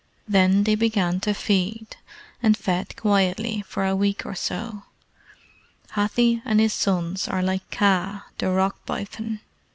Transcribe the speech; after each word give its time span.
Then 0.27 0.63
they 0.63 0.73
began 0.73 1.19
to 1.19 1.33
feed, 1.35 1.95
and 2.41 2.57
fed 2.57 2.95
quietly 2.95 3.63
for 3.67 3.85
a 3.85 3.95
week 3.95 4.25
or 4.25 4.33
so. 4.33 4.85
Hathi 5.91 6.41
and 6.43 6.59
his 6.59 6.73
sons 6.73 7.27
are 7.27 7.43
like 7.43 7.69
Kaa, 7.69 8.23
the 8.39 8.49
Rock 8.49 8.83
Python. 8.87 9.41